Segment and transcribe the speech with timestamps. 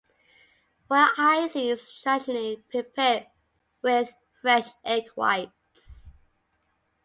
[0.89, 3.27] Royal icing is traditionally prepared
[3.83, 6.09] with fresh egg whites.